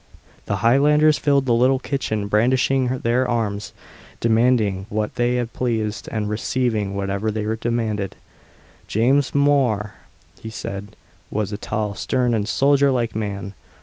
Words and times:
The 0.47 0.55
Highlanders 0.65 1.19
filled 1.19 1.45
the 1.45 1.53
little 1.53 1.77
kitchen, 1.77 2.27
brandishing 2.27 2.87
their 3.03 3.29
arms, 3.29 3.71
demanding 4.19 4.87
what 4.89 5.13
they 5.13 5.45
pleased, 5.45 6.09
and 6.11 6.27
receiving 6.27 6.95
whatever 6.95 7.29
they 7.29 7.45
demanded. 7.61 8.15
James 8.87 9.35
Mhor, 9.35 9.91
he 10.41 10.49
said, 10.49 10.95
was 11.29 11.51
a 11.53 11.57
tall, 11.59 11.93
stern, 11.93 12.33
and 12.33 12.49
soldier 12.49 12.89
like 12.89 13.15
man. 13.15 13.53